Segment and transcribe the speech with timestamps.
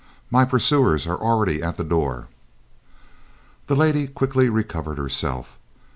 [0.31, 2.27] "My pursuers are already at the door."
[3.67, 5.59] The lady quickly recovered herself.